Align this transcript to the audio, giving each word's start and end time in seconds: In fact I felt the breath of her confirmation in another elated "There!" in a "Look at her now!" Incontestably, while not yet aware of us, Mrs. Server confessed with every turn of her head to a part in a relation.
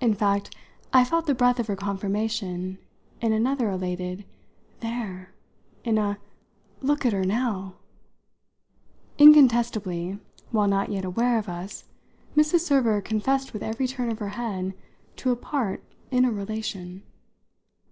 In 0.00 0.12
fact 0.12 0.56
I 0.92 1.04
felt 1.04 1.26
the 1.26 1.32
breath 1.32 1.60
of 1.60 1.68
her 1.68 1.76
confirmation 1.76 2.78
in 3.20 3.32
another 3.32 3.70
elated 3.70 4.24
"There!" 4.80 5.34
in 5.84 5.98
a 5.98 6.18
"Look 6.80 7.06
at 7.06 7.12
her 7.12 7.22
now!" 7.24 7.76
Incontestably, 9.18 10.18
while 10.50 10.66
not 10.66 10.88
yet 10.90 11.04
aware 11.04 11.38
of 11.38 11.48
us, 11.48 11.84
Mrs. 12.36 12.62
Server 12.62 13.00
confessed 13.00 13.52
with 13.52 13.62
every 13.62 13.86
turn 13.86 14.10
of 14.10 14.18
her 14.18 14.30
head 14.30 14.74
to 15.14 15.30
a 15.30 15.36
part 15.36 15.80
in 16.10 16.24
a 16.24 16.32
relation. 16.32 17.04